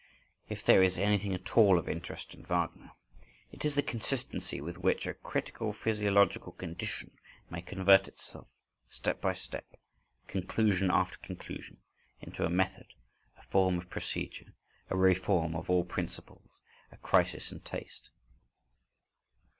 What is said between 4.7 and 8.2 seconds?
which a critical physiological condition may convert